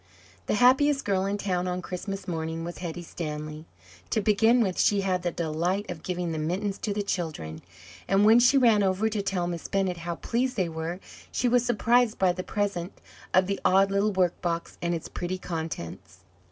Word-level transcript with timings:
The 0.47 0.55
happiest 0.55 1.05
girl 1.05 1.27
in 1.27 1.37
town 1.37 1.67
on 1.67 1.79
Christmas 1.83 2.27
morning 2.27 2.63
was 2.63 2.79
Hetty 2.79 3.03
Stanley. 3.03 3.65
To 4.09 4.19
begin 4.19 4.61
with, 4.61 4.79
she 4.79 5.01
had 5.01 5.21
the 5.21 5.29
delight 5.29 5.91
of 5.91 6.01
giving 6.01 6.31
the 6.31 6.39
mittens 6.39 6.79
to 6.79 6.91
the 6.91 7.03
children, 7.03 7.61
and 8.07 8.25
when 8.25 8.39
she 8.39 8.57
ran 8.57 8.81
over 8.81 9.09
to 9.09 9.21
tell 9.21 9.45
Miss 9.45 9.67
Bennett 9.67 9.97
how 9.97 10.15
pleased 10.15 10.55
they 10.57 10.69
were, 10.69 10.99
she 11.31 11.47
was 11.47 11.63
surprised 11.63 12.17
by 12.17 12.31
the 12.33 12.41
present 12.41 12.99
of 13.31 13.45
the 13.45 13.59
odd 13.63 13.91
little 13.91 14.11
workbox 14.11 14.75
and 14.81 14.95
its 14.95 15.07
pretty 15.07 15.37
contents. 15.37 16.21